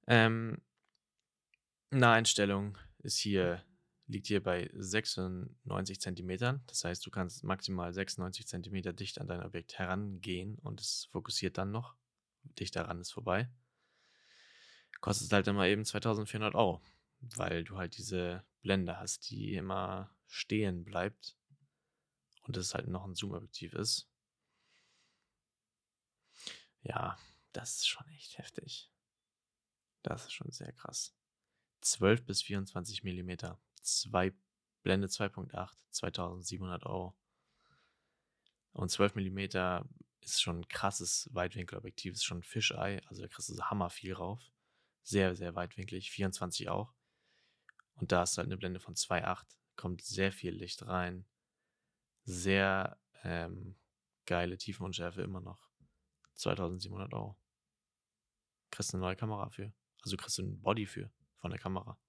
Ähm 0.06 0.62
Naheinstellung 1.90 2.78
ist 3.00 3.18
hier 3.18 3.64
liegt 4.06 4.28
hier 4.28 4.44
bei 4.44 4.70
96 4.76 6.00
Zentimetern. 6.00 6.62
Das 6.68 6.84
heißt, 6.84 7.04
du 7.04 7.10
kannst 7.10 7.44
maximal 7.44 7.92
96 7.92 8.46
Zentimeter 8.46 8.94
dicht 8.94 9.20
an 9.20 9.28
dein 9.28 9.42
Objekt 9.42 9.80
herangehen 9.80 10.60
und 10.60 10.80
es 10.80 11.06
fokussiert 11.12 11.58
dann 11.58 11.72
noch. 11.72 11.96
Dicht 12.60 12.76
daran 12.76 13.02
ist 13.02 13.14
vorbei. 13.14 13.50
Kostet 15.02 15.34
halt 15.34 15.48
mal 15.48 15.70
eben 15.70 15.86
2.400 15.86 16.54
€, 16.54 16.82
weil 17.36 17.64
du 17.64 17.78
halt 17.78 17.98
diese 17.98 18.44
Blende 18.62 19.00
hast, 19.00 19.32
die 19.32 19.56
immer 19.56 20.14
stehen 20.34 20.84
bleibt 20.84 21.34
und 22.48 22.58
es 22.58 22.74
halt 22.74 22.88
noch 22.88 23.06
'n 23.06 23.16
Zoom-Objektiv 23.16 23.74
ist. 23.74 24.04
Ja, 26.86 27.18
das 27.54 27.78
ist 27.78 27.88
schon 27.88 28.08
echt 28.10 28.38
heftig. 28.38 28.88
Das 30.06 30.26
ist 30.26 30.34
schon 30.34 30.52
sehr 30.52 30.72
krass. 30.74 31.16
12 31.82 32.26
bis 32.26 32.42
24 32.44 33.04
Millimeter, 33.04 33.60
zwei 33.82 34.34
Blende 34.84 35.10
2.8, 35.10 35.78
2.700 35.92 36.84
€. 36.86 37.14
Und 38.76 38.90
12 38.90 39.16
Millimeter 39.16 39.86
ist 40.22 40.42
schon 40.42 40.58
'n 40.64 40.68
krasses 40.68 41.30
Weitwinkelobjektiv, 41.32 42.14
ist 42.14 42.24
schon 42.26 42.40
'n 42.40 42.44
Fish-Eye, 42.44 43.02
also 43.08 43.22
da 43.22 43.28
kriegst 43.28 43.50
du 43.50 43.54
so 43.54 43.64
hammerviel 43.66 44.14
rauf. 44.14 44.42
Sehr, 45.04 45.36
sehr 45.36 45.56
weitwinklig, 45.56 46.12
24 46.12 46.70
auch. 46.70 46.94
Und 47.96 48.12
da 48.12 48.24
du 48.38 48.40
halt 48.40 48.50
'ne 48.50 48.58
Blende 48.58 48.80
von 48.80 48.96
2.8, 48.96 49.56
kommt 49.76 50.02
sehr 50.02 50.32
viel 50.32 50.52
Licht 50.52 50.86
rein. 50.86 51.26
Sehr, 52.26 53.00
ähm, 53.24 53.76
geile 54.26 54.58
Tiefenunschärfe 54.58 55.22
immer 55.22 55.42
noch 55.42 55.70
2700 56.36 57.14
Euro. 57.14 57.38
Kriegst 58.72 58.94
eine 58.94 59.02
neue 59.02 59.16
Kamera 59.16 59.50
für. 59.50 59.74
Also 60.04 60.18
kriegst 60.18 60.38
du 60.38 60.44
ein 60.44 60.62
Body 60.62 60.86
für 60.86 61.12
von 61.38 61.52
der 61.52 61.60
Kamera. 61.60 62.00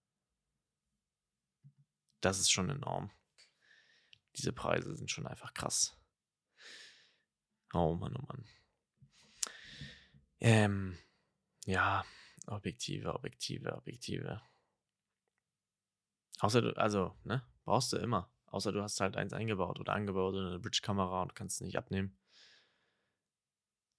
Das 2.20 2.38
ist 2.38 2.50
schon 2.50 2.70
enorm. 2.70 3.10
Diese 4.36 4.52
Preise 4.52 4.96
sind 4.96 5.10
schon 5.10 5.26
einfach 5.26 5.52
krass. 5.54 5.96
Oh 7.72 7.94
Mann, 7.94 8.16
oh 8.16 8.22
Mann. 8.26 8.44
Ähm, 10.40 10.98
ja, 11.66 12.04
Objektive, 12.46 13.14
Objektive, 13.14 13.74
Objektive. 13.76 14.42
Außer 16.40 16.62
du, 16.62 16.76
also, 16.76 17.16
ne, 17.24 17.42
brauchst 17.64 17.92
du 17.92 17.96
immer. 17.96 18.30
Außer 18.46 18.72
du 18.72 18.82
hast 18.82 19.00
halt 19.00 19.16
eins 19.16 19.32
eingebaut 19.32 19.80
oder 19.80 19.92
angebaut 19.92 20.34
oder 20.34 20.48
eine 20.48 20.60
Bridge-Kamera 20.60 21.22
und 21.22 21.34
kannst 21.34 21.56
es 21.56 21.66
nicht 21.66 21.76
abnehmen. 21.76 22.16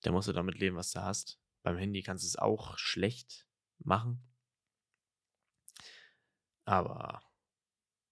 Dann 0.01 0.13
musst 0.13 0.27
du 0.27 0.33
damit 0.33 0.57
leben, 0.59 0.75
was 0.75 0.91
du 0.91 1.01
hast. 1.01 1.39
Beim 1.63 1.77
Handy 1.77 2.03
kannst 2.03 2.23
du 2.23 2.27
es 2.27 2.37
auch 2.37 2.77
schlecht 2.77 3.47
machen. 3.79 4.23
Aber, 6.63 7.21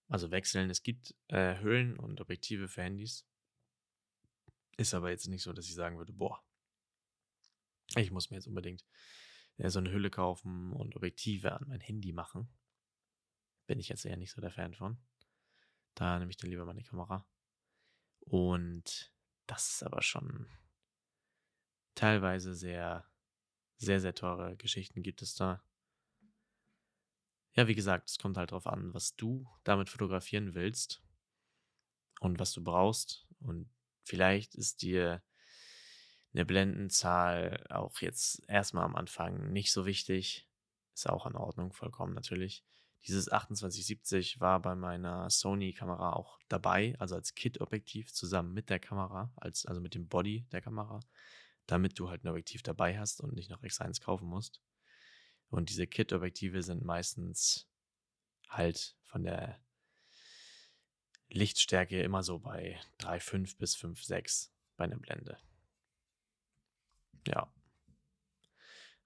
also 0.09 0.31
wechseln. 0.31 0.69
Es 0.69 0.83
gibt 0.83 1.15
äh, 1.27 1.59
Hüllen 1.61 1.97
und 1.97 2.19
Objektive 2.19 2.67
für 2.67 2.83
Handys. 2.83 3.25
Ist 4.75 4.93
aber 4.93 5.11
jetzt 5.11 5.27
nicht 5.27 5.43
so, 5.43 5.53
dass 5.53 5.67
ich 5.67 5.75
sagen 5.75 5.97
würde, 5.97 6.13
boah, 6.13 6.43
ich 7.95 8.11
muss 8.11 8.31
mir 8.31 8.37
jetzt 8.37 8.47
unbedingt 8.47 8.83
äh, 9.57 9.69
so 9.69 9.79
eine 9.79 9.91
Hülle 9.91 10.09
kaufen 10.09 10.73
und 10.73 10.95
Objektive 10.95 11.53
an 11.53 11.67
mein 11.67 11.81
Handy 11.81 12.11
machen. 12.11 12.49
Bin 13.67 13.79
ich 13.79 13.89
jetzt 13.89 14.05
eher 14.05 14.17
nicht 14.17 14.31
so 14.31 14.41
der 14.41 14.51
Fan 14.51 14.73
von. 14.73 14.97
Da 15.95 16.19
nehme 16.19 16.31
ich 16.31 16.37
dann 16.37 16.49
lieber 16.49 16.65
meine 16.65 16.83
Kamera. 16.83 17.25
Und 18.19 19.13
das 19.47 19.69
ist 19.69 19.83
aber 19.83 20.01
schon 20.01 20.49
teilweise 21.95 22.53
sehr, 22.53 23.05
sehr, 23.77 23.99
sehr 23.99 24.15
teure 24.15 24.55
Geschichten 24.55 25.03
gibt 25.03 25.21
es 25.21 25.35
da. 25.35 25.63
Ja, 27.55 27.67
wie 27.67 27.75
gesagt, 27.75 28.09
es 28.09 28.17
kommt 28.17 28.37
halt 28.37 28.51
darauf 28.51 28.65
an, 28.65 28.93
was 28.93 29.15
du 29.15 29.47
damit 29.63 29.89
fotografieren 29.89 30.55
willst 30.55 31.03
und 32.19 32.39
was 32.39 32.51
du 32.53 32.63
brauchst. 32.63 33.27
Und 33.39 33.69
vielleicht 34.03 34.55
ist 34.55 34.81
dir 34.81 35.21
eine 36.33 36.45
Blendenzahl 36.45 37.63
auch 37.69 38.01
jetzt 38.01 38.41
erstmal 38.47 38.85
am 38.85 38.95
Anfang 38.95 39.51
nicht 39.51 39.71
so 39.71 39.85
wichtig. 39.85 40.49
Ist 40.95 41.07
auch 41.07 41.27
in 41.27 41.35
Ordnung, 41.35 41.73
vollkommen 41.73 42.13
natürlich. 42.13 42.63
Dieses 43.07 43.25
2870 43.25 44.39
war 44.39 44.61
bei 44.61 44.75
meiner 44.75 45.29
Sony-Kamera 45.29 46.13
auch 46.13 46.39
dabei, 46.47 46.95
also 46.99 47.15
als 47.15 47.35
Kit-Objektiv 47.35 48.13
zusammen 48.13 48.53
mit 48.53 48.69
der 48.69 48.79
Kamera, 48.79 49.33
als, 49.35 49.65
also 49.65 49.81
mit 49.81 49.93
dem 49.93 50.07
Body 50.07 50.47
der 50.51 50.61
Kamera, 50.61 51.01
damit 51.65 51.99
du 51.99 52.09
halt 52.09 52.23
ein 52.23 52.29
Objektiv 52.29 52.63
dabei 52.63 52.97
hast 52.97 53.19
und 53.19 53.33
nicht 53.33 53.49
noch 53.49 53.61
extra 53.63 53.85
eins 53.85 53.99
kaufen 53.99 54.27
musst. 54.27 54.61
Und 55.49 55.69
diese 55.69 55.85
Kit-Objektive 55.85 56.63
sind 56.63 56.83
meistens 56.85 57.67
halt 58.47 58.95
von 59.03 59.23
der 59.23 59.59
Lichtstärke 61.29 62.01
immer 62.01 62.23
so 62.23 62.39
bei 62.39 62.79
3,5 62.99 63.57
bis 63.57 63.75
5,6 63.75 64.49
bei 64.77 64.85
einer 64.85 64.97
Blende. 64.97 65.37
Ja. 67.27 67.51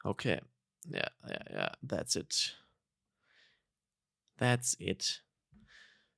Okay. 0.04 0.42
Ja, 0.86 1.12
ja, 1.28 1.52
ja, 1.52 1.78
that's 1.86 2.16
it. 2.16 2.58
That's 4.38 4.76
it. 4.80 5.24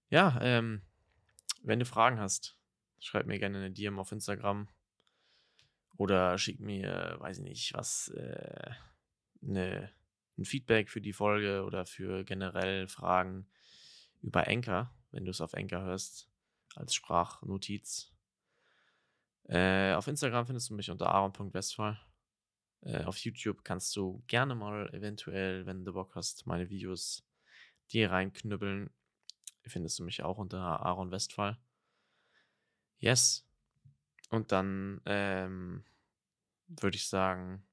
Ja, 0.10 0.40
ähm, 0.42 0.82
wenn 1.64 1.80
du 1.80 1.86
Fragen 1.86 2.20
hast, 2.20 2.58
schreib 3.00 3.26
mir 3.26 3.40
gerne 3.40 3.58
eine 3.58 3.72
DM 3.72 4.00
auf 4.00 4.12
Instagram 4.12 4.68
oder 5.98 6.38
schick 6.38 6.60
mir, 6.60 7.18
weiß 7.20 7.40
ich 7.40 7.44
nicht, 7.44 7.74
was, 7.74 8.10
äh, 8.10 8.72
eine, 9.42 9.92
ein 10.38 10.46
Feedback 10.46 10.90
für 10.90 11.02
die 11.02 11.14
Folge 11.14 11.64
oder 11.64 11.86
für 11.86 12.24
generell 12.24 12.88
Fragen 12.88 13.48
über 14.22 14.48
Anchor, 14.48 14.94
wenn 15.12 15.26
du 15.26 15.32
es 15.32 15.42
auf 15.42 15.54
Anchor 15.54 15.82
hörst, 15.82 16.30
als 16.76 16.94
Sprachnotiz. 16.94 18.14
Äh, 19.44 19.94
auf 19.94 20.08
Instagram 20.08 20.46
findest 20.46 20.70
du 20.70 20.76
mich 20.76 20.92
unter 20.92 21.08
aaron.westphal. 21.08 22.00
Äh, 22.82 23.04
auf 23.04 23.18
YouTube 23.18 23.64
kannst 23.64 23.96
du 23.96 24.24
gerne 24.28 24.56
mal 24.56 24.94
eventuell, 24.94 25.66
wenn 25.66 25.86
du 25.86 25.94
Bock 25.94 26.16
hast, 26.16 26.48
meine 26.48 26.70
Videos 26.70 27.29
dir 27.92 28.12
reinknüppeln. 28.12 28.90
Findest 29.66 30.00
du 30.00 30.04
mich 30.04 30.24
auch 30.24 30.38
unter 30.38 30.60
Aaron 30.60 31.12
Westphal. 31.12 31.58
Yes. 32.98 33.46
Und 34.30 34.52
dann 34.52 35.02
ähm, 35.06 35.84
würde 36.68 36.98
ich 36.98 37.08
sagen, 37.08 37.64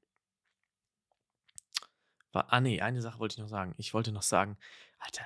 war, 2.33 2.53
ah 2.53 2.61
nee, 2.61 2.81
eine 2.81 3.01
Sache 3.01 3.19
wollte 3.19 3.35
ich 3.35 3.39
noch 3.39 3.49
sagen. 3.49 3.75
Ich 3.79 3.95
wollte 3.95 4.13
noch 4.13 4.23
sagen, 4.23 4.59
Alter, 4.99 5.25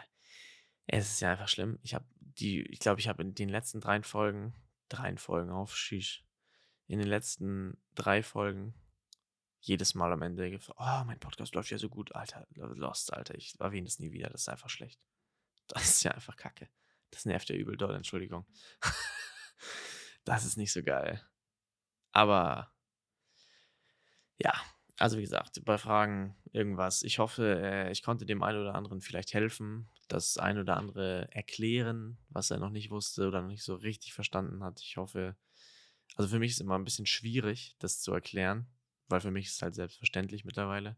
es 0.87 1.11
ist 1.11 1.20
ja 1.20 1.33
einfach 1.33 1.48
schlimm. 1.48 1.79
Ich 1.83 1.94
habe 1.94 2.05
die, 2.18 2.62
ich 2.62 2.79
glaube, 2.79 3.00
ich 3.00 3.09
habe 3.09 3.22
in 3.22 3.35
den 3.35 3.48
letzten 3.48 3.81
drei 3.81 4.03
Folgen, 4.03 4.55
drei 4.88 5.16
Folgen 5.16 5.50
auf, 5.50 5.76
shish, 5.76 6.24
in 6.87 6.98
den 6.98 7.09
letzten 7.09 7.76
drei 7.94 8.22
Folgen 8.22 8.74
jedes 9.61 9.94
Mal 9.94 10.12
am 10.12 10.23
Ende 10.23 10.51
gefragt, 10.51 10.79
oh, 10.81 11.05
mein 11.05 11.20
Podcast 11.20 11.55
läuft 11.55 11.70
ja 11.70 11.79
so 11.79 11.88
gut, 11.88 12.14
Alter, 12.14 12.46
Lost, 12.55 13.12
Alter, 13.12 13.35
ich 13.35 13.59
erwähne 13.61 13.85
das 13.87 13.99
nie 13.99 14.12
wieder, 14.12 14.31
das 14.31 14.42
ist 14.42 14.49
einfach 14.49 14.70
schlecht. 14.70 15.01
Das 15.73 15.85
ist 15.85 16.03
ja 16.03 16.11
einfach 16.11 16.35
kacke. 16.35 16.68
Das 17.12 17.27
nervt 17.27 17.49
ja 17.49 17.55
übel 17.55 17.77
doll, 17.77 17.94
Entschuldigung. 17.94 18.44
das 20.25 20.44
ist 20.44 20.57
nicht 20.57 20.73
so 20.73 20.83
geil. 20.83 21.25
Aber 22.11 22.75
ja, 24.37 24.53
also 24.99 25.16
wie 25.16 25.23
gesagt, 25.23 25.64
bei 25.64 25.79
Fragen 25.79 26.35
irgendwas. 26.51 27.05
Ich 27.05 27.20
hoffe, 27.20 27.61
äh, 27.62 27.92
ich 27.92 28.03
konnte 28.03 28.27
dem 28.27 28.42
einen 28.42 28.61
oder 28.61 28.75
anderen 28.75 29.01
vielleicht 29.01 29.33
helfen, 29.33 29.88
das 30.09 30.38
ein 30.38 30.59
oder 30.59 30.77
andere 30.77 31.29
erklären, 31.31 32.18
was 32.31 32.51
er 32.51 32.59
noch 32.59 32.70
nicht 32.70 32.90
wusste 32.90 33.29
oder 33.29 33.42
noch 33.42 33.49
nicht 33.49 33.62
so 33.62 33.77
richtig 33.77 34.12
verstanden 34.12 34.64
hat. 34.64 34.81
Ich 34.81 34.96
hoffe, 34.96 35.37
also 36.16 36.29
für 36.29 36.40
mich 36.40 36.51
ist 36.51 36.61
immer 36.61 36.77
ein 36.77 36.85
bisschen 36.85 37.07
schwierig, 37.07 37.77
das 37.79 38.01
zu 38.01 38.12
erklären 38.12 38.66
weil 39.11 39.20
für 39.20 39.31
mich 39.31 39.46
ist 39.46 39.57
es 39.57 39.62
halt 39.62 39.75
selbstverständlich 39.75 40.44
mittlerweile, 40.44 40.96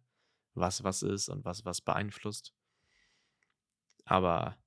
was 0.54 0.84
was 0.84 1.02
ist 1.02 1.28
und 1.28 1.44
was 1.44 1.64
was 1.64 1.80
beeinflusst. 1.80 2.54
Aber 4.04 4.58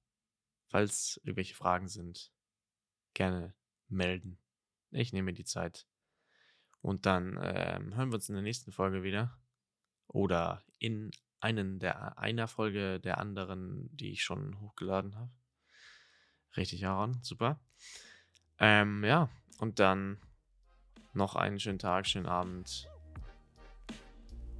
falls 0.67 1.19
irgendwelche 1.23 1.55
Fragen 1.55 1.87
sind, 1.87 2.31
gerne 3.13 3.53
melden. 3.87 4.39
Ich 4.91 5.13
nehme 5.13 5.33
die 5.33 5.45
Zeit. 5.45 5.87
Und 6.81 7.05
dann 7.05 7.39
ähm, 7.41 7.95
hören 7.95 8.09
wir 8.09 8.15
uns 8.15 8.29
in 8.29 8.35
der 8.35 8.43
nächsten 8.43 8.71
Folge 8.71 9.03
wieder. 9.03 9.37
Oder 10.07 10.63
in 10.77 11.11
einen 11.39 11.79
der 11.79 12.17
einer 12.17 12.47
Folge 12.47 12.99
der 12.99 13.17
anderen, 13.17 13.89
die 13.95 14.11
ich 14.11 14.23
schon 14.23 14.59
hochgeladen 14.61 15.15
habe. 15.15 15.31
Richtig, 16.55 16.85
Aaron. 16.85 17.21
Super. 17.23 17.59
Ähm, 18.59 19.03
ja, 19.03 19.29
und 19.59 19.79
dann 19.79 20.21
noch 21.13 21.35
einen 21.35 21.59
schönen 21.59 21.79
Tag, 21.79 22.07
schönen 22.07 22.27
Abend 22.27 22.87